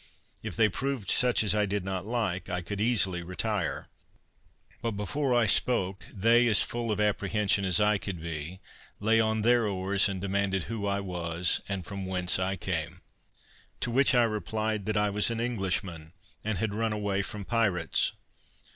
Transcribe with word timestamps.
If 0.41 0.55
they 0.55 0.67
proved 0.67 1.11
such 1.11 1.43
as 1.43 1.53
I 1.53 1.67
did 1.67 1.85
not 1.85 2.07
like, 2.07 2.49
I 2.49 2.61
could 2.63 2.81
easily 2.81 3.21
retire. 3.21 3.87
But 4.81 4.93
before 4.93 5.35
I 5.35 5.45
spoke, 5.45 6.05
they, 6.11 6.47
as 6.47 6.59
full 6.63 6.91
of 6.91 6.99
apprehension 6.99 7.65
as 7.65 7.79
I 7.79 7.99
could 7.99 8.19
be, 8.19 8.61
lay 8.99 9.19
on 9.19 9.43
their 9.43 9.67
oars, 9.67 10.09
and 10.09 10.19
demanded 10.19 10.63
who 10.63 10.87
I 10.87 11.01
was, 11.01 11.61
and 11.69 11.85
from 11.85 12.07
whence 12.07 12.39
I 12.39 12.55
came? 12.55 13.01
to 13.81 13.91
which 13.91 14.15
I 14.15 14.23
replied, 14.23 14.87
"that 14.87 14.97
I 14.97 15.11
was 15.11 15.29
an 15.29 15.39
Englishman, 15.39 16.13
and 16.43 16.57
had 16.57 16.73
run 16.73 16.93
away 16.93 17.21
from 17.21 17.45
pirates." 17.45 18.13